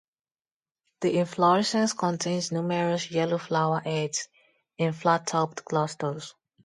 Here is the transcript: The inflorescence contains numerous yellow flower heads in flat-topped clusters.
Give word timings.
The 1.01 1.15
inflorescence 1.19 1.93
contains 1.93 2.51
numerous 2.51 3.11
yellow 3.11 3.37
flower 3.37 3.81
heads 3.81 4.29
in 4.79 4.93
flat-topped 4.93 5.63
clusters. 5.63 6.33